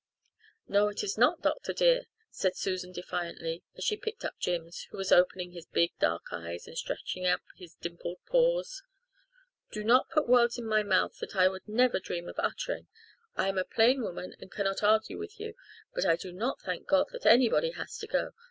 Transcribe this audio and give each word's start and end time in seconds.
"No, 0.67 0.87
it 0.87 1.03
is 1.03 1.15
not, 1.15 1.43
doctor 1.43 1.73
dear," 1.73 2.05
said 2.31 2.55
Susan 2.57 2.91
defiantly, 2.91 3.61
as 3.77 3.83
she 3.83 3.95
picked 3.95 4.25
up 4.25 4.39
Jims, 4.39 4.87
who 4.89 4.97
was 4.97 5.11
opening 5.11 5.51
his 5.51 5.67
big 5.67 5.91
dark 5.99 6.23
eyes 6.31 6.65
and 6.65 6.75
stretching 6.75 7.27
up 7.27 7.43
his 7.55 7.75
dimpled 7.75 8.17
paws. 8.25 8.81
"Do 9.71 9.83
not 9.83 10.07
you 10.09 10.13
put 10.15 10.27
words 10.27 10.57
in 10.57 10.65
my 10.65 10.81
mouth 10.81 11.19
that 11.19 11.35
I 11.35 11.47
would 11.47 11.67
never 11.67 11.99
dream 11.99 12.27
of 12.27 12.39
uttering. 12.39 12.87
I 13.37 13.47
am 13.47 13.59
a 13.59 13.63
plain 13.63 14.01
woman 14.01 14.35
and 14.39 14.51
cannot 14.51 14.81
argue 14.81 15.19
with 15.19 15.39
you, 15.39 15.53
but 15.93 16.03
I 16.07 16.15
do 16.15 16.31
not 16.31 16.59
thank 16.61 16.87
God 16.87 17.09
that 17.11 17.27
anybody 17.27 17.69
has 17.69 17.95
to 17.99 18.07
go. 18.07 18.31